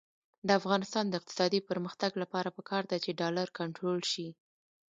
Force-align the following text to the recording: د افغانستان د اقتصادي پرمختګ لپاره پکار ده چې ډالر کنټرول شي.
د 0.47 0.49
افغانستان 0.59 1.05
د 1.07 1.13
اقتصادي 1.19 1.59
پرمختګ 1.69 2.11
لپاره 2.21 2.49
پکار 2.57 2.83
ده 2.91 2.97
چې 3.03 3.17
ډالر 3.21 3.47
کنټرول 3.59 3.99
شي. 4.11 4.27